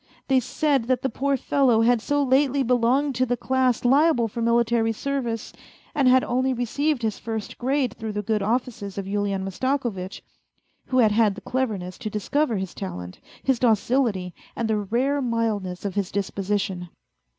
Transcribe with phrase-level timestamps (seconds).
[0.29, 4.41] They said that the poor fellow had so lately belonged to the class liable for
[4.41, 5.53] military service
[5.93, 10.23] and had only received his first grade through the good offices of Yulian Mastakovitch,
[10.87, 15.85] who had had the cleverness to discover his talent, his docility, and the rare mildness
[15.85, 16.89] of his disposition.